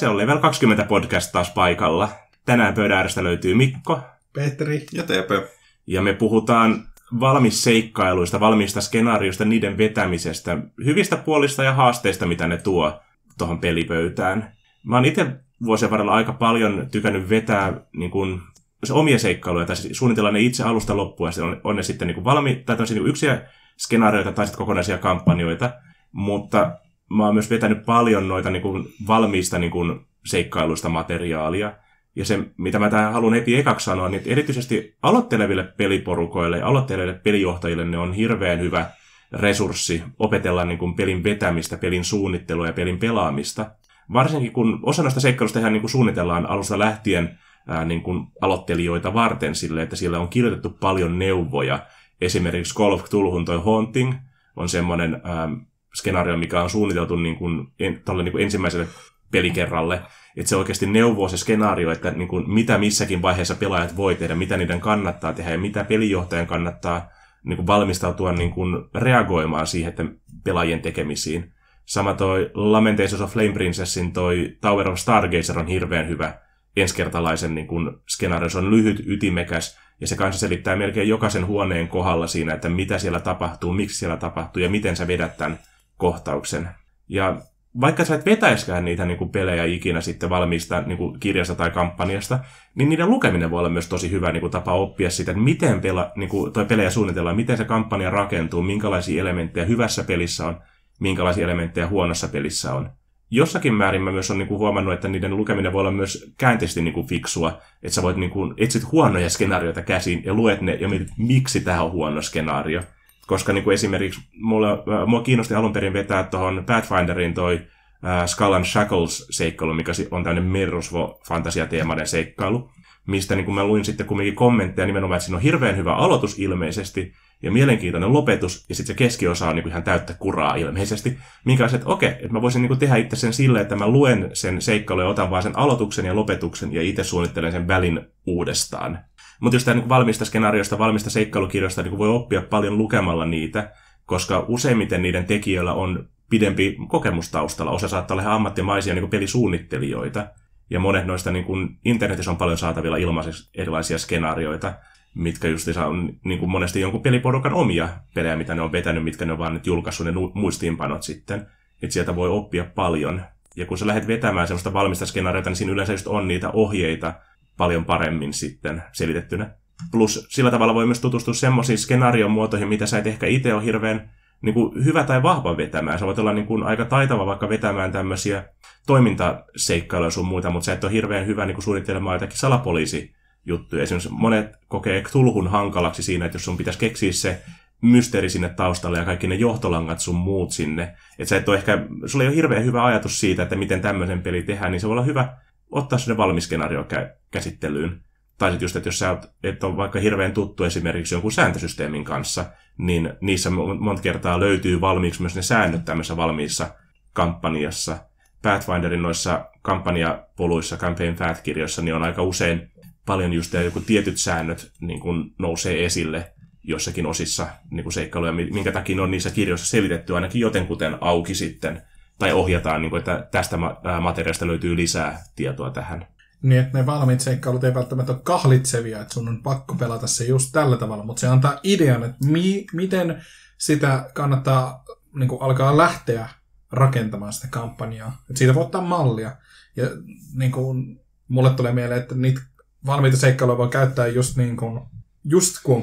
[0.00, 2.08] Se on Level 20 podcast taas paikalla.
[2.46, 4.00] Tänään pöydän äärestä löytyy Mikko.
[4.32, 4.86] Petri.
[4.92, 5.48] Ja TP.
[5.86, 6.84] Ja me puhutaan
[7.20, 13.00] valmisseikkailuista, valmiista skenaarioista, niiden vetämisestä, hyvistä puolista ja haasteista, mitä ne tuo
[13.38, 14.52] tuohon pelipöytään.
[14.84, 15.26] Mä oon itse
[15.64, 18.42] vuosien varrella aika paljon tykännyt vetää niin kun,
[18.90, 22.24] omia seikkailuja, tai siis suunnitella ne itse alusta loppuun, ja on, on ne sitten niin
[22.24, 23.42] valmi, tai niin yksiä
[23.76, 25.70] skenaarioita tai sitten kokonaisia kampanjoita,
[26.12, 26.72] mutta
[27.10, 31.72] mä oon myös vetänyt paljon noita niin kuin valmiista niin kuin seikkailuista materiaalia.
[32.16, 37.20] Ja se, mitä mä tähän haluan heti ekaksi sanoa, niin erityisesti aloitteleville peliporukoille ja aloitteleville
[37.22, 38.86] pelijohtajille ne on hirveän hyvä
[39.32, 43.70] resurssi opetella niin kuin pelin vetämistä, pelin suunnittelua ja pelin pelaamista.
[44.12, 47.38] Varsinkin kun osa noista seikkailusta ihan niin kuin suunnitellaan alusta lähtien
[47.68, 51.78] ää, niin kuin aloittelijoita varten sille, että siellä on kirjoitettu paljon neuvoja.
[52.20, 54.14] Esimerkiksi Call of Cthulhun toi Haunting
[54.56, 55.48] on semmoinen ää,
[55.94, 58.86] skenaario, mikä on suunniteltu niin kuin, en, niin kuin ensimmäiselle
[59.30, 60.02] pelikerralle.
[60.36, 64.34] Että se oikeasti neuvoo se skenaario, että niin kuin, mitä missäkin vaiheessa pelaajat voi tehdä,
[64.34, 67.08] mitä niiden kannattaa tehdä ja mitä pelijohtajan kannattaa
[67.44, 70.04] niin kuin valmistautua niin kuin reagoimaan siihen että
[70.44, 71.52] pelaajien tekemisiin.
[71.86, 76.34] Sama toi Lamentations of Flame Princessin toi Tower of Stargazer on hirveän hyvä
[76.76, 78.48] ensikertalaisen niin kuin, skenaario.
[78.48, 82.98] Se on lyhyt, ytimekäs ja se kanssa selittää melkein jokaisen huoneen kohdalla siinä, että mitä
[82.98, 85.58] siellä tapahtuu, miksi siellä tapahtuu ja miten sä vedät tämän
[86.00, 86.68] kohtauksen.
[87.08, 87.36] Ja
[87.80, 91.70] vaikka sä et vetäiskään niitä niin kuin pelejä ikinä sitten valmiista niin kuin kirjasta tai
[91.70, 92.38] kampanjasta,
[92.74, 95.80] niin niiden lukeminen voi olla myös tosi hyvä niin kuin tapa oppia sitä, että miten
[95.80, 100.60] pela, niin kuin, toi pelejä suunnitellaan, miten se kampanja rakentuu, minkälaisia elementtejä hyvässä pelissä on,
[101.00, 102.90] minkälaisia elementtejä huonossa pelissä on.
[103.30, 106.94] Jossakin määrin mä myös on niin huomannut, että niiden lukeminen voi olla myös käänteisesti niin
[106.94, 110.88] kuin fiksua, että sä voit niin kuin, etsit huonoja skenaarioita käsiin ja luet ne ja
[110.88, 112.80] mietit, miksi tämä on huono skenaario
[113.30, 117.60] koska niin kuin esimerkiksi mulla, äh, mua kiinnosti alun perin vetää tuohon Pathfinderin toi
[118.06, 122.70] äh, Skull and Shackles-seikkailu, mikä on tämmöinen Merosvo-fantasiateemainen seikkailu,
[123.06, 126.38] mistä niin kuin mä luin sitten kumminkin kommentteja nimenomaan, että siinä on hirveän hyvä aloitus
[126.38, 131.18] ilmeisesti, ja mielenkiintoinen lopetus, ja sitten se keskiosa on niin kuin ihan täyttä kuraa ilmeisesti,
[131.44, 134.30] minkä että okei, että mä voisin niin kuin tehdä itse sen silleen, että mä luen
[134.32, 138.98] sen seikkailun ja otan vaan sen aloituksen ja lopetuksen, ja itse suunnittelen sen välin uudestaan.
[139.40, 143.72] Mutta jos tämä niin valmista skenaariosta, valmista seikkailukirjoista niin voi oppia paljon lukemalla niitä,
[144.06, 147.72] koska useimmiten niiden tekijöillä on pidempi kokemus taustalla.
[147.72, 150.26] Osa saattaa olla ihan ammattimaisia niin pelisuunnittelijoita,
[150.70, 154.72] ja monet noista niin kuin, internetissä on paljon saatavilla ilmaisiksi erilaisia skenaarioita,
[155.14, 159.24] mitkä just on niin kuin monesti jonkun peliporukan omia pelejä, mitä ne on vetänyt, mitkä
[159.24, 161.46] ne on vaan nyt julkaissut ne muistiinpanot sitten.
[161.82, 163.22] Että sieltä voi oppia paljon.
[163.56, 167.12] Ja kun sä lähdet vetämään sellaista valmista skenaariota, niin siinä yleensä just on niitä ohjeita,
[167.60, 169.50] paljon paremmin sitten selitettynä.
[169.90, 173.64] Plus sillä tavalla voi myös tutustua semmoisiin skenaarion muotoihin, mitä sä et ehkä itse ole
[173.64, 174.10] hirveän
[174.42, 175.98] niin kuin hyvä tai vahva vetämään.
[175.98, 178.44] Sä voit olla niin kuin aika taitava vaikka vetämään tämmöisiä
[178.86, 183.14] toimintaseikkailuja sun muita, mutta sä et ole hirveän hyvä niin kuin suunnittelemaan jotakin salapoliisi
[183.46, 183.82] juttuja.
[183.82, 187.42] Esimerkiksi monet kokee Cthulhun hankalaksi siinä, että jos sun pitäisi keksiä se
[187.82, 190.82] mysteeri sinne taustalle ja kaikki ne johtolangat sun muut sinne.
[191.18, 194.22] Että sä et ole ehkä, sulla ei ole hirveän hyvä ajatus siitä, että miten tämmöisen
[194.22, 195.36] peli tehdään, niin se voi olla hyvä
[195.70, 198.00] ottaa sinne valmis skenaario kä- käsittelyyn.
[198.38, 202.04] Tai sitten just, että jos sä oot, et ole vaikka hirveän tuttu esimerkiksi jonkun sääntösysteemin
[202.04, 202.44] kanssa,
[202.78, 206.74] niin niissä monta kertaa löytyy valmiiksi myös ne säännöt tämmöisessä valmiissa
[207.12, 207.98] kampanjassa.
[208.42, 212.72] Pathfinderin noissa kampanjapoluissa, campaign fat-kirjoissa, niin on aika usein
[213.06, 218.72] paljon just joku tietyt säännöt niin kun nousee esille jossakin osissa niin kuin seikkailuja, minkä
[218.72, 221.82] takia ne on niissä kirjoissa selitetty ainakin jotenkuten auki sitten
[222.18, 223.56] tai ohjataan, niin kuin, että tästä
[224.00, 226.06] materiaalista löytyy lisää tietoa tähän.
[226.42, 230.24] Niin, että ne valmiit seikkailut ei välttämättä ole kahlitsevia, että sun on pakko pelata se
[230.24, 233.22] just tällä tavalla, mutta se antaa idean, että mi- miten
[233.58, 234.84] sitä kannattaa
[235.14, 236.28] niin kuin alkaa lähteä
[236.72, 238.16] rakentamaan sitä kampanjaa.
[238.30, 239.36] Että siitä voi ottaa mallia.
[239.76, 239.86] Ja
[240.34, 242.40] niin kuin, mulle tulee mieleen, että niitä
[242.86, 244.80] valmiita seikkailuja voi käyttää just niin kuin,
[245.24, 245.82] just, kun on,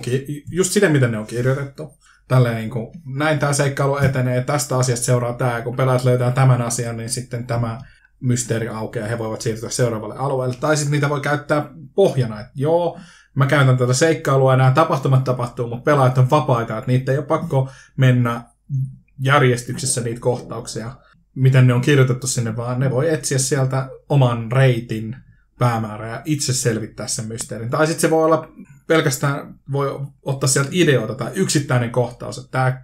[0.51, 5.05] just siten, miten ne on kirjoitettu tälleen niin kuin, näin tämä seikkailu etenee, tästä asiasta
[5.05, 7.81] seuraa tämä, kun pelaajat löytää tämän asian, niin sitten tämä
[8.19, 10.55] mysteeri aukeaa ja he voivat siirtyä seuraavalle alueelle.
[10.59, 12.99] Tai sitten niitä voi käyttää pohjana, että joo,
[13.35, 17.17] mä käytän tätä seikkailua ja nämä tapahtumat tapahtuu, mutta pelaajat on vapaita, että niitä ei
[17.17, 18.43] ole pakko mennä
[19.19, 20.91] järjestyksessä niitä kohtauksia,
[21.35, 25.15] miten ne on kirjoitettu sinne, vaan ne voi etsiä sieltä oman reitin
[25.59, 27.69] päämäärä ja itse selvittää sen mysteerin.
[27.69, 28.51] Tai sitten se voi olla
[28.87, 32.37] pelkästään voi ottaa sieltä ideoita tai yksittäinen kohtaus.
[32.37, 32.81] Että tämä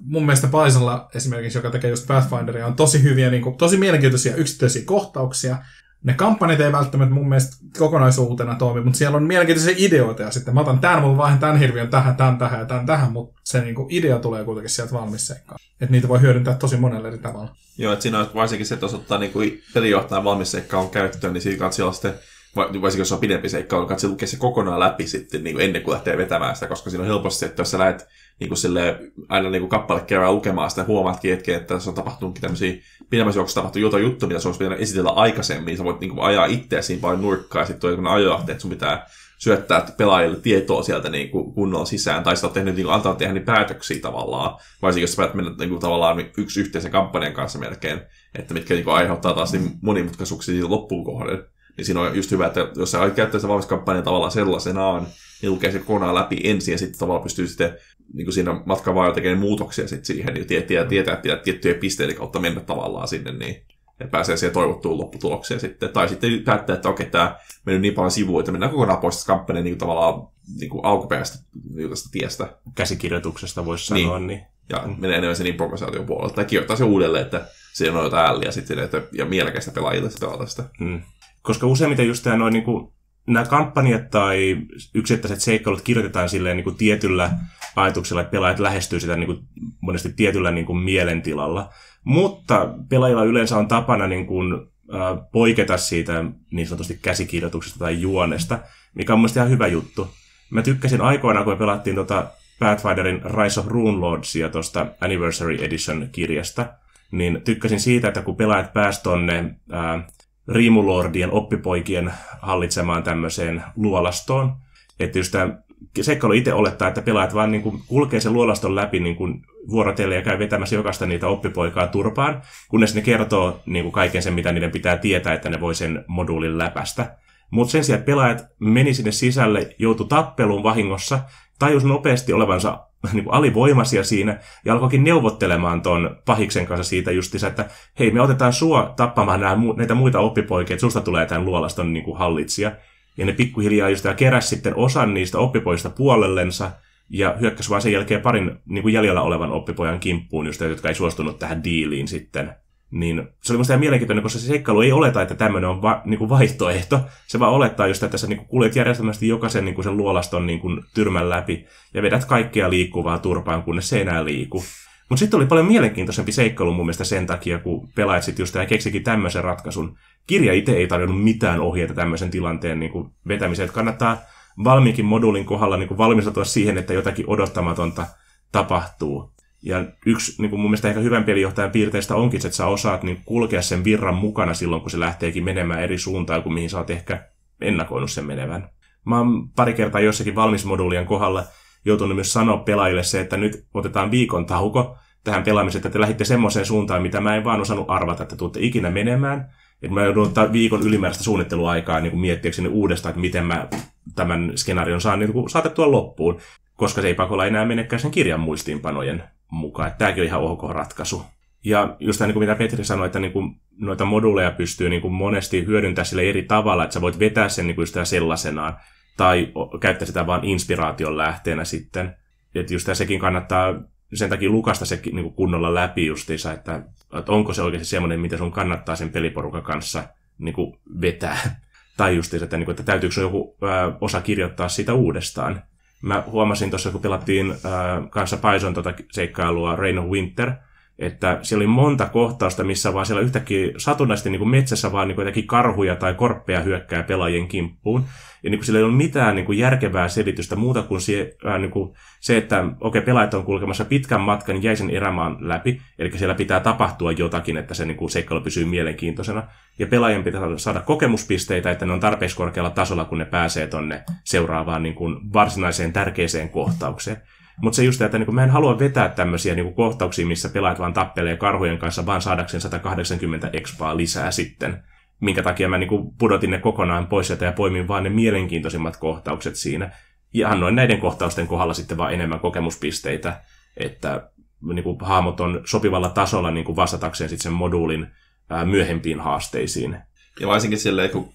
[0.00, 4.36] mun mielestä Paisalla esimerkiksi, joka tekee just Pathfinderia, on tosi hyviä, niin kuin, tosi mielenkiintoisia
[4.36, 5.58] yksittäisiä kohtauksia,
[6.04, 10.54] ne kampanjat ei välttämättä mun mielestä kokonaisuutena toimi, mutta siellä on mielenkiintoisia ideoita ja sitten
[10.54, 13.60] mä otan tämän, mutta vaihan tämän hirviön tähän, tämän tähän ja tämän tähän, mutta se
[13.60, 15.30] niinku idea tulee kuitenkin sieltä valmis.
[15.30, 15.56] Että
[15.88, 17.56] niitä voi hyödyntää tosi monella eri tavalla.
[17.78, 19.38] Joo, että siinä on varsinkin se, että jos ottaa niinku
[19.74, 22.18] pelijohtajan valmis seikkaan käyttöön, niin siinä kannattaa olla
[22.64, 25.64] sitten varsinkin jos on pidempi seikka, niin kannattaa lukea se kokonaan läpi sitten niin kuin
[25.64, 28.06] ennen kuin lähtee vetämään sitä, koska siinä on helposti että jos sä lähdet
[28.40, 28.98] niin kuin sille,
[29.28, 32.74] aina niin kuin kappale kerran lukemaan sitä, huomaatkin hetken, että tässä on tapahtunutkin tämmöisiä
[33.10, 36.24] pidemmässä juoksussa tapahtunut jotain juttu, mitä se olisi pitänyt esitellä aikaisemmin, sä voit niin kuin
[36.24, 39.06] ajaa itseäsi paljon nurkkaa, ja sitten joku ajoahti, että sun pitää
[39.38, 43.32] syöttää pelaajille tietoa sieltä niin kuin kunnolla sisään, tai oot tehnyt, niin kuin, antaa tehdä
[43.32, 47.58] niin päätöksiä tavallaan, varsinkin jos sä päät mennä niin kuin, tavallaan yksi yhteisen kampanjan kanssa
[47.58, 48.00] melkein,
[48.34, 51.55] että mitkä niin kuin, aiheuttaa taas niin monimutkaisuuksia loppuun kohden.
[51.76, 55.06] Niin siinä on just hyvä, että jos sä käyttää sitä valmiskampanjaa tavallaan sellaisenaan,
[55.42, 57.78] niin lukee se kokonaan läpi ensin ja sitten tavallaan pystyy sitten
[58.14, 61.74] niin kuin siinä matkan varrella tekemään muutoksia sitten siihen, niin tietää, tietää, että pitää tiettyjä
[61.74, 63.66] pisteitä kautta mennä tavallaan sinne, niin
[64.00, 65.88] että pääsee siihen toivottuun lopputulokseen sitten.
[65.88, 67.36] Tai sitten päättää, että okei, tämä
[67.66, 70.28] mennyt niin paljon sivuja, että mennään kokonaan pois tästä kampanjan niin tavallaan
[70.58, 71.44] niin kuin alkuperäisestä
[71.74, 72.56] niin tästä tiestä.
[72.74, 74.06] Käsikirjoituksesta voisi niin.
[74.06, 74.18] sanoa.
[74.18, 74.40] Niin.
[74.68, 74.96] Ja mm.
[74.98, 76.34] menee enemmän sen improvisaation puolelle.
[76.34, 80.26] Tai kirjoittaa se uudelleen, että siinä on jotain älliä sitten, että, ja mielekästä pelaajille sitä
[80.26, 80.64] pelata sitä.
[80.80, 81.02] Mm.
[81.46, 82.92] Koska useimmiten just tämä noin niin kuin,
[83.26, 84.56] nämä kampanjat tai
[84.94, 87.30] yksittäiset seikkailut kirjoitetaan silleen niin kuin tietyllä
[87.76, 89.38] ajatuksella, että pelaajat lähestyy sitä niin kuin,
[89.80, 91.72] monesti tietyllä niin kuin, mielentilalla.
[92.04, 94.52] Mutta pelaajilla yleensä on tapana niin kuin,
[94.94, 98.58] äh, poiketa siitä niin sanotusti käsikirjoituksesta tai juonesta,
[98.94, 100.08] mikä on mielestäni ihan hyvä juttu.
[100.50, 102.26] Mä tykkäsin aikoinaan, kun me pelattiin tota
[102.58, 106.66] Pathfinderin Rise of Rune Lordsia tuosta Anniversary Edition-kirjasta,
[107.10, 109.38] niin tykkäsin siitä, että kun pelaajat pääsivät tonne
[109.72, 110.06] äh,
[110.48, 112.12] riimulordien oppipoikien
[112.42, 114.52] hallitsemaan tämmöiseen luolastoon.
[115.00, 115.58] Että just tämä
[116.00, 120.16] seikkailu itse olettaa, että pelaajat vaan niin kuin kulkee sen luolaston läpi niin kuin vuorotellen
[120.16, 124.52] ja käy vetämässä jokaista niitä oppipoikaa turpaan, kunnes ne kertoo niin kuin kaiken sen, mitä
[124.52, 127.16] niiden pitää tietää, että ne voi sen moduulin läpästä.
[127.50, 131.20] Mutta sen sijaan, että pelaajat meni sinne sisälle, joutu tappeluun vahingossa,
[131.58, 137.68] tajus nopeasti olevansa niin alivoimaisia siinä ja alkoikin neuvottelemaan ton pahiksen kanssa siitä justiinsa, että
[137.98, 142.04] hei, me otetaan sua tappamaan nämä, näitä muita oppipoikia, että susta tulee tämän luolaston niin
[142.04, 142.72] kuin hallitsija.
[143.16, 146.70] Ja ne pikkuhiljaa just keräs sitten osan niistä oppipoista puolellensa
[147.10, 150.94] ja hyökkäsi vaan sen jälkeen parin niin kuin jäljellä olevan oppipojan kimppuun, just, jotka ei
[150.94, 152.54] suostunut tähän diiliin sitten.
[152.90, 156.18] Niin se oli musta mielenkiintoinen, koska se seikkailu ei oleta, että tämmöinen on va, niin
[156.18, 157.00] kuin vaihtoehto.
[157.26, 160.46] Se vaan olettaa just, että sä niin kuin kuljet järjestelmästi jokaisen niin kuin sen luolaston
[160.46, 164.64] niin kuin tyrmän läpi ja vedät kaikkea liikkuvaa turpaan, kunnes se enää liiku.
[165.08, 168.66] Mutta sitten oli paljon mielenkiintoisempi seikkailu mun mielestä sen takia, kun pelaajat sitten just ja
[168.66, 169.96] keksikin tämmöisen ratkaisun.
[170.26, 174.18] Kirja itse ei tarjonnut mitään ohjeita tämmöisen tilanteen niin kuin vetämiseen, että kannattaa
[174.64, 178.06] valmiinkin moduulin kohdalla niin kuin valmistautua siihen, että jotakin odottamatonta
[178.52, 179.35] tapahtuu.
[179.62, 183.22] Ja yksi niin kuin mun mielestä ehkä hyvän pelijohtajan piirteistä onkin että sä osaat niin
[183.24, 186.90] kulkea sen virran mukana silloin, kun se lähteekin menemään eri suuntaan kuin mihin sä oot
[186.90, 187.28] ehkä
[187.60, 188.68] ennakoinut sen menevän.
[189.04, 191.44] Mä oon pari kertaa jossakin valmismoduulien kohdalla
[191.84, 196.24] joutunut myös sanoa pelaajille se, että nyt otetaan viikon tauko tähän pelaamiseen, että te lähditte
[196.24, 199.50] semmoiseen suuntaan, mitä mä en vaan osannut arvata, että tuutte ikinä menemään.
[199.82, 203.68] Että mä joudun ottaa viikon ylimääräistä suunnitteluaikaa niin miettiäkseni uudestaan, että miten mä
[204.14, 206.40] tämän skenaarion saan niin saatettua loppuun,
[206.76, 209.92] koska se ei pakolla enää menekään sen kirjan muistiinpanojen mukaan.
[209.98, 211.24] Tämäkin on ihan ok ratkaisu.
[211.64, 215.14] Ja just niin kuin mitä Petri sanoi, että niin kuin noita moduuleja pystyy niin kuin
[215.14, 218.76] monesti hyödyntämään sille eri tavalla, että sä voit vetää sen niin kuin sitä sellaisenaan,
[219.16, 222.16] tai käyttää sitä vain inspiraation lähteenä sitten.
[222.54, 223.74] Että just sekin kannattaa
[224.14, 226.82] sen takia lukasta se niin kuin kunnolla läpi justiinsa, että,
[227.18, 230.04] että onko se oikeasti semmoinen, mitä sun kannattaa sen peliporukan kanssa
[230.38, 231.38] niin kuin vetää.
[231.96, 233.56] Tai justiinsa, että, niin kuin, että täytyykö sun joku
[234.00, 235.62] osa kirjoittaa sitä uudestaan.
[236.02, 240.52] Mä huomasin tuossa, kun pelattiin ää, kanssa Paison tota seikkailua Rain of Winter,
[240.98, 245.16] että siellä oli monta kohtausta, missä vaan siellä yhtäkkiä satunnaisesti niin kuin metsässä vaan niin
[245.16, 248.04] kuin karhuja tai korppeja hyökkää pelaajien kimppuun.
[248.42, 251.58] Ja niin kuin sillä ei ole mitään niin kuin järkevää selitystä muuta kuin se, äh,
[251.58, 256.18] niin kuin se että okei, okay, pelaajat on kulkemassa pitkän matkan jäisen erämaan läpi, eli
[256.18, 259.42] siellä pitää tapahtua jotakin, että se niin kuin seikkailu pysyy mielenkiintoisena.
[259.78, 264.02] Ja pelaajien pitää saada kokemuspisteitä, että ne on tarpeeksi korkealla tasolla, kun ne pääsee tonne
[264.24, 267.16] seuraavaan niin kuin varsinaiseen tärkeäseen kohtaukseen.
[267.62, 270.92] Mutta se just, että niin mä en halua vetää tämmöisiä niin kohtauksia, missä pelaat vaan
[270.92, 274.82] tappelee karhujen kanssa, vaan saadakseen 180 expaa lisää sitten.
[275.20, 279.90] Minkä takia mä niin pudotin ne kokonaan pois ja poimin vaan ne mielenkiintoisimmat kohtaukset siinä.
[280.34, 283.40] Ja annoin näiden kohtausten kohdalla sitten vaan enemmän kokemuspisteitä,
[283.76, 284.30] että
[284.62, 288.06] niin kuin hahmot on sopivalla tasolla niin kuin vastatakseen sitten sen moduulin
[288.50, 289.96] ää, myöhempiin haasteisiin.
[290.40, 291.32] Ja varsinkin silleen, kun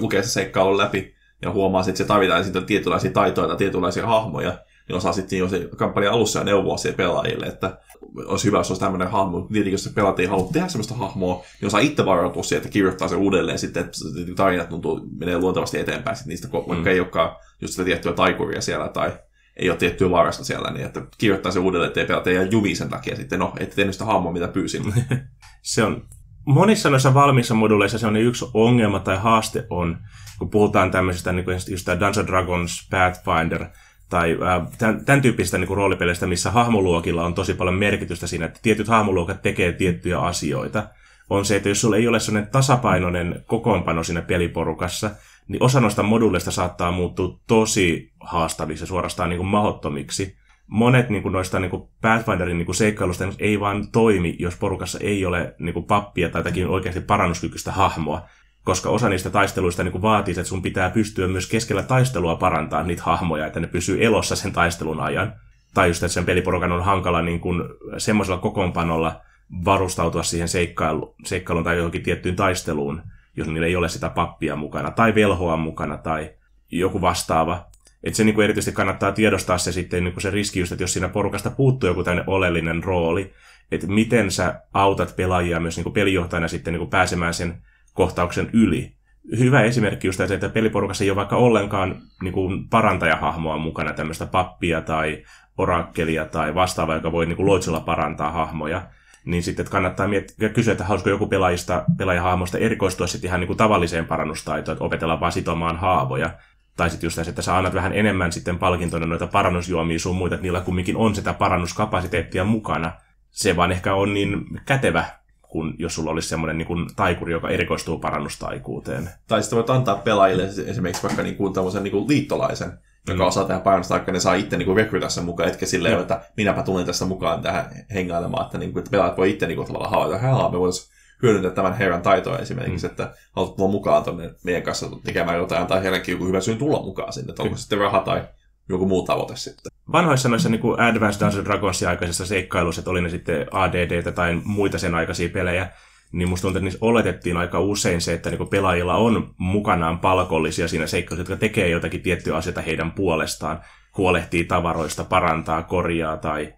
[0.00, 4.58] lukee se seikkailun läpi ja huomaa, että se tarvitaan sitten tietynlaisia taitoja tai tietynlaisia hahmoja,
[4.88, 7.78] niin osaa sitten jo se kampanjan alussa ja neuvoa siihen pelaajille, että
[8.26, 9.40] olisi hyvä, jos olisi tämmöinen hahmo.
[9.40, 12.72] Tietenkin, jos se pelaat ei halua tehdä semmoista hahmoa, niin osaa itse varautua siihen, että
[12.72, 13.98] kirjoittaa se uudelleen sitten, että
[14.36, 16.86] tarinat tuntuu, menee luontevasti eteenpäin sitten niistä, vaikka mm.
[16.86, 19.12] ei olekaan just sitä tiettyä taikuria siellä tai
[19.56, 22.88] ei ole tiettyä varasta siellä, niin että kirjoittaa se uudelleen, ettei pelata jää jumiin sen
[22.88, 24.82] takia sitten, no, ette tehnyt sitä hahmoa, mitä pyysin.
[25.62, 26.02] se on
[26.46, 29.98] monissa noissa valmiissa moduleissa se on yksi ongelma tai haaste on,
[30.38, 33.66] kun puhutaan tämmöisistä, niin kuin just tämä Dungeons Dragons, Pathfinder,
[34.08, 34.38] tai
[34.78, 38.88] tämän, tämän tyyppistä niin kuin roolipeleistä, missä hahmoluokilla on tosi paljon merkitystä siinä, että tietyt
[38.88, 40.88] hahmoluokat tekee tiettyjä asioita,
[41.30, 45.10] on se, että jos sulla ei ole sellainen tasapainoinen kokoonpano siinä peliporukassa,
[45.48, 50.38] niin osa noista moduleista saattaa muuttua tosi haastaviksi ja suorastaan niin kuin mahottomiksi
[50.68, 54.98] monet niin kuin noista niin kuin Pathfinderin niin kuin seikkailusta ei vaan toimi, jos porukassa
[55.02, 58.22] ei ole niin kuin pappia tai jotakin oikeasti parannuskykyistä hahmoa.
[58.68, 63.02] Koska osa niistä taisteluista niin vaatii, että sun pitää pystyä myös keskellä taistelua parantaa niitä
[63.02, 65.32] hahmoja, että ne pysyy elossa sen taistelun ajan.
[65.74, 67.62] Tai just, että sen peliporukan on hankala niin kuin
[67.98, 69.20] semmoisella kokoonpanolla
[69.64, 73.02] varustautua siihen seikkailu, seikkailuun tai johonkin tiettyyn taisteluun,
[73.36, 76.30] jos niillä ei ole sitä pappia mukana, tai velhoa mukana, tai
[76.70, 77.66] joku vastaava.
[78.04, 80.84] Että se niin kuin erityisesti kannattaa tiedostaa se sitten niin kuin se riski just, että
[80.84, 83.32] jos siinä porukasta puuttuu joku tämmöinen oleellinen rooli,
[83.72, 87.62] että miten sä autat pelaajia myös niin kuin pelijohtajana sitten niin kuin pääsemään sen
[87.98, 88.92] kohtauksen yli.
[89.38, 94.26] Hyvä esimerkki just se, että peliporukassa ei ole vaikka ollenkaan niin kuin parantajahahmoa mukana, tämmöistä
[94.26, 95.22] pappia tai
[95.58, 98.82] orakkelia tai vastaavaa, joka voi niin kuin loitsulla parantaa hahmoja
[99.24, 103.46] niin sitten että kannattaa miettiä, kysyä, että haluaisiko joku pelaajista, pelaajahahmosta erikoistua sitten ihan niin
[103.46, 106.30] kuin tavalliseen parannustaitoon, että opetellaan vaan sitomaan haavoja,
[106.76, 110.34] tai sitten just tässä, että sä annat vähän enemmän sitten palkintona noita parannusjuomia sun muita,
[110.34, 112.92] että niillä kumminkin on sitä parannuskapasiteettia mukana.
[113.30, 115.04] Se vaan ehkä on niin kätevä,
[115.48, 119.10] kun jos sulla olisi semmoinen niin kuin taikuri, joka erikoistuu parannustaikuuteen.
[119.28, 122.72] Tai sitten voit antaa pelaajille esimerkiksi vaikka niin kuin niin kuin liittolaisen,
[123.08, 123.28] joka mm.
[123.28, 126.00] osaa tehdä parannusta, että ne saa itse niin rekrytä sen mukaan, etkä silleen, mm.
[126.00, 129.56] että minäpä tulen tästä mukaan tähän hengailemaan, että, niin kuin, että pelaajat voi itse niin
[129.56, 132.90] kuin, tavallaan havaita, että me voitaisiin hyödyntää tämän herran taitoa esimerkiksi, mm.
[132.90, 136.82] että haluat tulla mukaan tuonne meidän kanssa tekemään jotain, tai heidänkin joku hyvä syyn tulla
[136.82, 138.22] mukaan sinne, että onko sitten raha tai
[138.68, 139.72] joku muu tavoite sitten.
[139.92, 144.40] Vanhoissa noissa niin kuin Advanced Dungeons Dragonsin aikaisissa seikkailuissa, että oli ne sitten ADD tai
[144.44, 145.70] muita sen aikaisia pelejä,
[146.12, 150.68] niin musta tuntuu, että niissä oletettiin aika usein se, että niin pelaajilla on mukanaan palkollisia
[150.68, 153.60] siinä seikkailussa, jotka tekee jotakin tiettyä asioita heidän puolestaan,
[153.96, 156.54] huolehtii tavaroista, parantaa, korjaa tai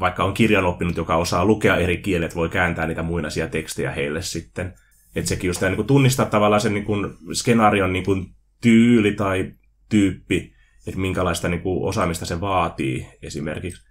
[0.00, 4.22] vaikka on kirjan oppinut, joka osaa lukea eri kielet, voi kääntää niitä muinaisia tekstejä heille
[4.22, 4.74] sitten.
[5.16, 8.26] Että sekin just niin kuin tunnistaa tavallaan sen niin kuin skenaarion niin kuin
[8.62, 9.52] tyyli tai
[9.88, 10.55] tyyppi,
[10.86, 13.86] että minkälaista niin kuin osaamista se vaatii esimerkiksi.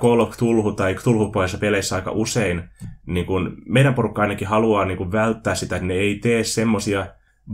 [0.00, 2.62] Call of Tulhu tai Tulhu-pohjaisissa peleissä aika usein
[3.06, 7.06] niin kuin meidän porukka ainakin haluaa niin kuin välttää sitä, että ne ei tee semmoisia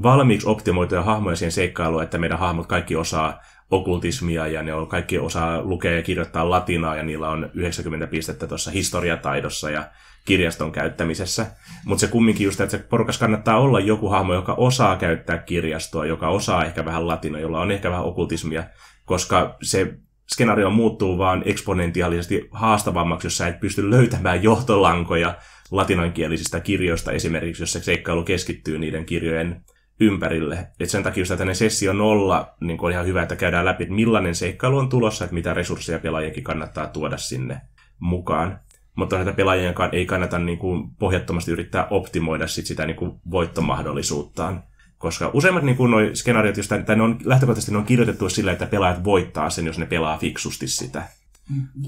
[0.03, 3.41] valmiiksi optimoituja hahmoja siihen seikkailuun, että meidän hahmot kaikki osaa
[3.71, 8.47] okultismia ja ne on kaikki osaa lukea ja kirjoittaa latinaa ja niillä on 90 pistettä
[8.47, 9.91] tuossa historiataidossa ja
[10.25, 11.47] kirjaston käyttämisessä.
[11.85, 16.07] Mutta se kumminkin just, että se porukas kannattaa olla joku hahmo, joka osaa käyttää kirjastoa,
[16.07, 18.65] joka osaa ehkä vähän latinaa, jolla on ehkä vähän okultismia,
[19.05, 19.95] koska se
[20.33, 25.35] skenaario muuttuu vaan eksponentiaalisesti haastavammaksi, jos sä et pysty löytämään johtolankoja
[25.71, 29.65] latinankielisistä kirjoista esimerkiksi, jos se seikkailu keskittyy niiden kirjojen
[30.01, 30.69] ympärille.
[30.81, 33.95] Et sen takia just tänne sessio nolla niin on ihan hyvä, että käydään läpi, että
[33.95, 37.61] millainen seikkailu on tulossa, että mitä resursseja pelaajienkin kannattaa tuoda sinne
[37.99, 38.61] mukaan.
[38.95, 44.65] Mutta että pelaajien ei kannata niin kuin pohjattomasti yrittää optimoida sit sitä niin kuin voittomahdollisuuttaan.
[44.99, 48.53] Koska useimmat niin kuin noi skenaariot, josta, tai ne on, lähtökohtaisesti ne on kirjoitettu sillä,
[48.53, 51.03] että pelaajat voittaa sen, jos ne pelaa fiksusti sitä.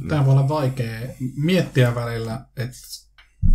[0.09, 1.01] Tämä voi olla vaikea
[1.37, 2.77] miettiä välillä, että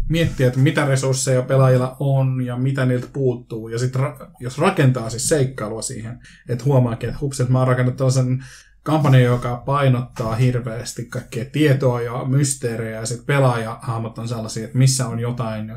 [0.10, 3.68] miettiä, että mitä resursseja pelaajilla on ja mitä niiltä puuttuu.
[3.68, 7.68] Ja sitten ra- jos rakentaa siis seikkailua siihen, että huomaakin, että hups, että mä oon
[7.68, 8.44] rakennut tällaisen
[8.84, 15.08] kampanjan, joka painottaa hirveästi kaikkea tietoa ja mysteerejä, ja sitten pelaajahahmot on sellaisia, että missä
[15.08, 15.72] on jotain,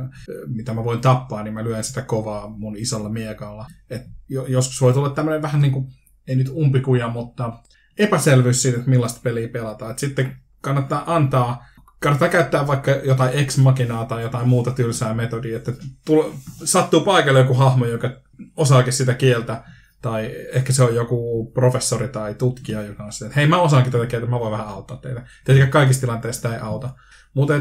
[0.46, 3.66] mitä mä voin tappaa, niin mä lyön sitä kovaa mun isolla miekalla.
[3.90, 5.86] Et joskus voi tulla tämmöinen vähän niin kuin,
[6.28, 7.52] ei nyt umpikuja, mutta
[7.98, 9.90] epäselvyys siitä, että millaista peliä pelataan.
[9.90, 11.66] Et sitten kannattaa antaa
[12.00, 15.72] kannattaa käyttää vaikka jotain ex machinaa tai jotain muuta tylsää metodia, että
[16.06, 16.34] tulo,
[16.64, 18.10] sattuu paikalle joku hahmo, joka
[18.56, 19.62] osaakin sitä kieltä,
[20.02, 23.92] tai ehkä se on joku professori tai tutkija, joka on se, että hei mä osaankin
[23.92, 25.22] tätä kieltä, mä voin vähän auttaa teitä.
[25.44, 26.90] Tietenkin kaikissa tilanteissa ei auta.
[27.34, 27.54] Mutta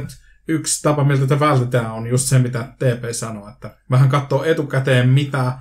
[0.48, 5.10] yksi tapa, miltä tätä vältetään, on just se, mitä TP sanoi, että vähän katsoo etukäteen,
[5.10, 5.58] mitä,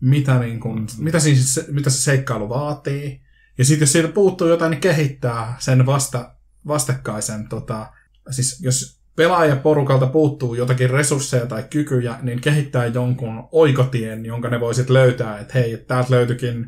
[0.00, 3.20] mitä, niin kun, mitä, siis, mitä se seikkailu vaatii,
[3.58, 6.34] ja sitten jos siitä puuttuu jotain, niin kehittää sen vasta,
[6.66, 7.92] vastakkaisen tota,
[8.30, 14.90] siis jos pelaajaporukalta puuttuu jotakin resursseja tai kykyjä, niin kehittää jonkun oikotien, jonka ne voisit
[14.90, 16.66] löytää, että hei, täältä löytyikin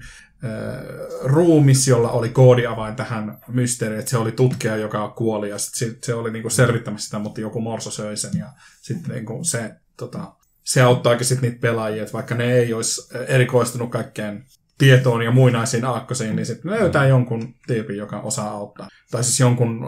[1.22, 6.14] ruumis, jolla oli koodiavain tähän mysteeriin, että se oli tutkija, joka kuoli, ja sit se
[6.14, 10.32] oli niinku selvittämässä sitä, mutta joku morso söi sen, ja sitten niinku se, tota,
[10.64, 14.44] se auttaakin sitten niitä pelaajia, että vaikka ne ei olisi erikoistunut kaikkeen
[14.78, 18.88] tietoon ja muinaisiin aakkosiin, niin sitten löytää jonkun tyypin, joka osaa auttaa.
[19.10, 19.80] Tai siis jonkun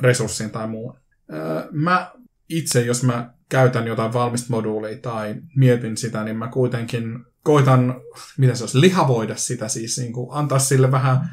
[0.00, 0.96] resurssin tai muun.
[1.70, 2.10] Mä
[2.48, 8.00] itse, jos mä käytän jotain valmista moduulia tai mietin sitä, niin mä kuitenkin koitan,
[8.38, 11.30] mitä se olisi, lihavoida sitä siis, niin kuin antaa sille vähän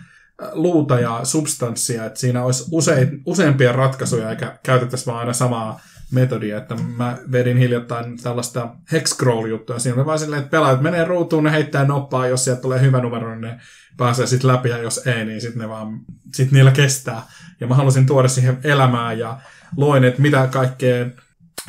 [0.54, 5.80] luuta ja substanssia, että siinä olisi usein, useampia ratkaisuja, eikä käytettäisi vaan aina samaa
[6.12, 9.80] metodia, että mä vedin hiljattain tällaista hexcrawl-juttua.
[9.80, 13.02] Siinä oli vain silleen, että pelaajat menee ruutuun, ne heittää noppaa, jos sieltä tulee hyvä
[13.02, 13.60] numero, niin ne
[13.98, 16.00] pääsee sitten läpi, ja jos ei, niin sitten ne vaan,
[16.34, 17.22] sit niillä kestää.
[17.60, 19.40] Ja mä halusin tuoda siihen elämää, ja
[19.78, 21.06] loin, että mitä kaikkea,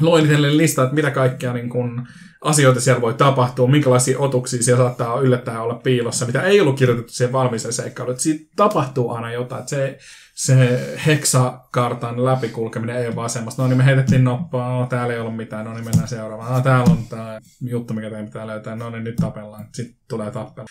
[0.01, 2.07] loin itselle listaa, että mitä kaikkea niin kun,
[2.41, 7.13] asioita siellä voi tapahtua, minkälaisia otuksia siellä saattaa yllättäen olla piilossa, mitä ei ollut kirjoitettu
[7.13, 8.21] siihen valmiiseen seikkailuun.
[8.21, 9.69] Siitä tapahtuu aina jotain.
[9.69, 9.99] Se,
[10.35, 15.21] se heksakartan läpikulkeminen ei ole vaan semmoista, no niin me heitettiin noppaa, no, täällä ei
[15.21, 18.77] ollut mitään, no niin mennään seuraavaan, no täällä on tämä juttu, mikä teidän pitää löytää,
[18.77, 20.67] no niin nyt tapellaan, sitten tulee tappelu.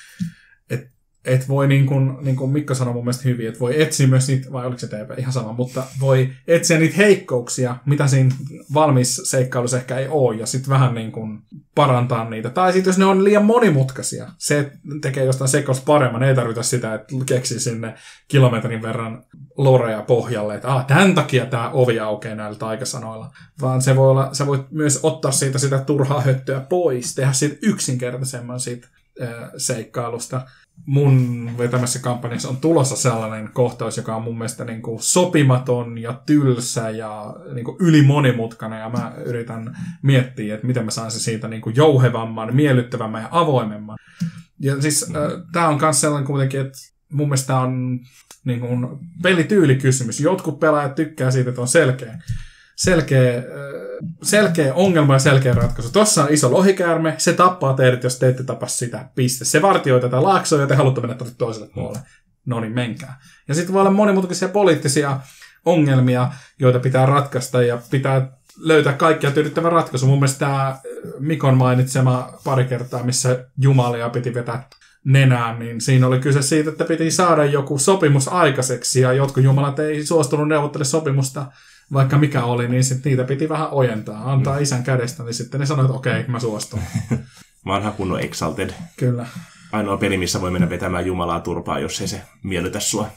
[0.70, 0.97] Et
[1.28, 4.28] et voi, niin kuin, niin kuin Mikko sanoi mun mielestä hyvin, että voi etsiä myös
[4.28, 8.36] niitä, vai oliko se TP, ihan sama, mutta voi etsiä niitä heikkouksia, mitä siinä
[8.74, 11.40] valmis seikkailussa ehkä ei ole, ja sitten vähän niin kuin
[11.76, 12.50] parantaa niitä.
[12.50, 16.94] Tai sitten jos ne on liian monimutkaisia, se tekee jostain seikkailusta paremman, ei tarvita sitä,
[16.94, 17.94] että keksii sinne
[18.28, 19.24] kilometrin verran
[19.58, 23.32] lorea pohjalle, että ah, tämän takia tämä ovi aukeaa näillä taikasanoilla,
[23.62, 27.58] vaan se voi olla, sä voit myös ottaa siitä sitä turhaa höttöä pois, tehdä siitä
[27.62, 28.88] yksinkertaisemman siitä
[29.58, 30.42] seikkailusta
[30.86, 36.22] mun vetämässä kampanjassa on tulossa sellainen kohtaus, joka on mun mielestä niin kuin sopimaton ja
[36.26, 41.48] tylsä ja niin kuin ylimonimutkainen, ja mä yritän miettiä, että miten mä saan se siitä
[41.48, 43.98] niin kuin jouhevamman, miellyttävämmän ja avoimemman.
[44.60, 46.78] Ja siis äh, tää on myös sellainen kuitenkin, että
[47.12, 48.00] mun mielestä on
[48.46, 48.88] niin kuin
[49.24, 50.20] pelityylikysymys.
[50.20, 52.22] Jotkut pelaajat tykkää siitä, että on selkeä
[52.78, 53.44] selkeä,
[54.24, 55.92] selkeä ongelma ja selkeä ratkaisu.
[55.92, 59.46] Tuossa on iso lohikäärme, se tappaa teidät, jos te ette tapa sitä, piste.
[59.46, 62.00] Se vartioi tätä laaksoa ja te haluatte mennä toiselle puolelle.
[62.46, 63.20] No niin, menkää.
[63.48, 65.20] Ja sitten voi olla monimutkaisia poliittisia
[65.66, 70.08] ongelmia, joita pitää ratkaista ja pitää löytää kaikkia tyydyttävä ratkaisu.
[70.08, 70.78] Mun mielestä tämä
[71.20, 74.68] Mikon mainitsema pari kertaa, missä Jumalia piti vetää
[75.06, 79.80] nenään, niin siinä oli kyse siitä, että piti saada joku sopimus aikaiseksi, ja jotkut jumalat
[79.80, 81.46] ei suostunut neuvottele sopimusta
[81.94, 84.62] vaikka mikä oli, niin sit niitä piti vähän ojentaa, antaa mm.
[84.62, 86.80] isän kädestä, niin sitten ne sanoi, että okei, okay, mä suostun.
[87.66, 88.70] Vanha kunnon Exalted.
[88.98, 89.26] Kyllä.
[89.72, 93.10] Ainoa peli, missä voi mennä vetämään Jumalaa turpaa, jos ei se miellytä sua.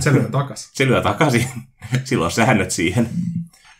[0.00, 0.70] Se lyö takas.
[0.74, 1.46] se lyö takaisin.
[2.04, 3.08] Silloin säännöt siihen.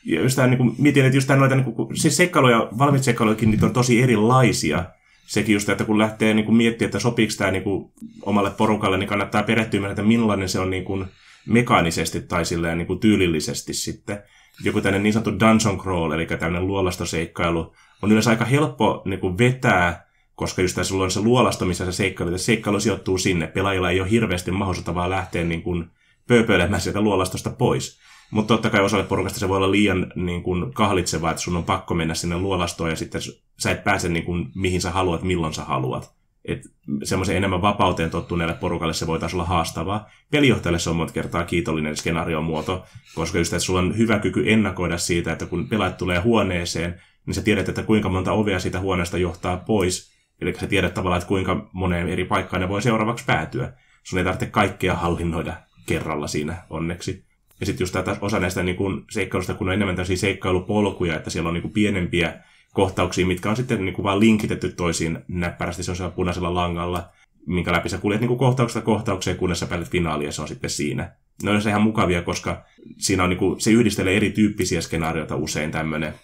[0.05, 3.05] Ja just tämän, niin kuin, mietin, että just tämän, noita, niin kuin, siis seikkailuja, valmiit
[3.05, 4.85] seikkailujakin, niitä on tosi erilaisia.
[5.27, 8.99] Sekin just, että kun lähtee niin kuin, miettimään, että sopiiko tämä niin kuin, omalle porukalle,
[8.99, 11.07] niin kannattaa perehtyä, että millainen se on niin kuin,
[11.47, 14.23] mekaanisesti tai silleen niin kuin tyylillisesti sitten.
[14.65, 19.39] Joku tämmöinen niin sanottu dungeon crawl, eli tämmöinen luolastoseikkailu, on yleensä aika helppo niin kuin
[19.39, 23.47] vetää, koska just tässä on se luolasto, missä se seikkailu, että seikkailu sijoittuu sinne.
[23.47, 25.91] Pelaajilla ei ole hirveästi mahdollisuutta vaan lähteä niin kuin
[26.29, 28.01] pööpöilemään sieltä luolastosta pois.
[28.31, 31.65] Mutta totta kai osalle porukasta se voi olla liian niin kuin, kahlitsevaa, että sun on
[31.65, 33.21] pakko mennä sinne luolastoon ja sitten
[33.59, 36.16] sä et pääse niin kuin, mihin sä haluat, milloin sä haluat
[36.47, 36.69] että
[37.05, 40.11] semmoisen enemmän vapauteen tottuneelle porukalle se voitaisiin olla haastavaa.
[40.31, 44.99] Pelijohtajalle se on monta kertaa kiitollinen skenaariomuoto, koska just, että sulla on hyvä kyky ennakoida
[44.99, 49.19] siitä, että kun pelaat tulee huoneeseen, niin sä tiedät, että kuinka monta ovea siitä huoneesta
[49.19, 50.17] johtaa pois.
[50.41, 53.73] Eli sä tiedät tavallaan, että kuinka moneen eri paikkaan ne voi seuraavaksi päätyä.
[54.03, 55.57] Sun ei tarvitse kaikkea hallinnoida
[55.87, 57.25] kerralla siinä onneksi.
[57.61, 61.31] Ja sitten just tätä osa näistä niin kun seikkailusta, kun on enemmän tällaisia seikkailupolkuja, että
[61.31, 62.43] siellä on niin pienempiä
[62.77, 67.09] kohtauksia, mitkä on sitten niin kuin vaan linkitetty toisiin näppärästi sellaisella punaisella langalla,
[67.47, 70.49] minkä läpi sä kuljet niin kuin kohtauksesta kohtaukseen, kunnes sä päälet finaaliin ja se on
[70.49, 71.13] sitten siinä.
[71.43, 72.65] Ne on ihan mukavia, koska
[72.99, 76.15] siinä on, niin kuin, se yhdistelee erityyppisiä skenaarioita usein tämmöinen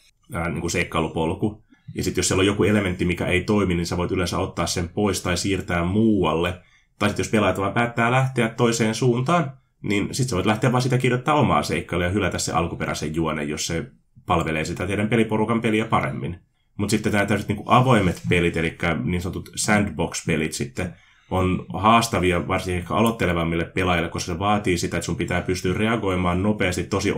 [0.48, 1.64] niin kuin seikkailupolku.
[1.94, 4.66] Ja sitten jos siellä on joku elementti, mikä ei toimi, niin sä voit yleensä ottaa
[4.66, 6.54] sen pois tai siirtää muualle.
[6.98, 10.82] Tai sitten jos pelaajat vaan päättää lähteä toiseen suuntaan, niin sitten sä voit lähteä vaan
[10.82, 13.86] sitä kirjoittaa omaa seikkailua ja hylätä se alkuperäisen juonen, jos se
[14.26, 16.38] palvelee sitä teidän peliporukan peliä paremmin.
[16.76, 20.94] Mutta sitten nämä täysin niin avoimet pelit, eli niin sanotut sandbox-pelit sitten,
[21.30, 26.42] on haastavia varsinkin ehkä aloittelevammille pelaajille, koska se vaatii sitä, että sun pitää pystyä reagoimaan
[26.42, 27.12] nopeasti tosi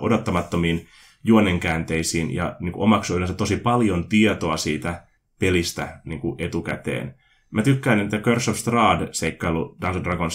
[0.00, 0.86] odottamattomiin
[1.24, 5.04] juonenkäänteisiin ja niin omaksua yleensä tosi paljon tietoa siitä
[5.38, 7.14] pelistä niin etukäteen.
[7.50, 10.20] Mä tykkään, että Curse of Strahd seikkailu Dungeons Dragons